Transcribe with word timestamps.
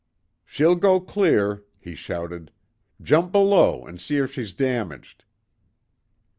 "She'll 0.45 0.73
go 0.75 0.99
clear," 0.99 1.63
he 1.79 1.93
shouted, 1.93 2.49
"Jump 3.03 3.31
below 3.31 3.85
and 3.85 4.01
see 4.01 4.17
if 4.17 4.33
she's 4.33 4.51
damaged." 4.51 5.25